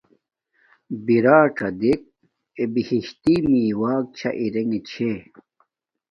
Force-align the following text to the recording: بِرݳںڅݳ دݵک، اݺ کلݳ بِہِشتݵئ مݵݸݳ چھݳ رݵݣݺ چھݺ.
بِرݳںڅݳ 1.05 1.67
دݵک، 1.79 1.99
اݺ 2.11 2.13
کلݳ 2.55 2.63
بِہِشتݵئ 2.73 3.37
مݵݸݳ 3.49 3.91
چھݳ 4.17 4.31
رݵݣݺ 4.53 4.79
چھݺ. 4.89 5.11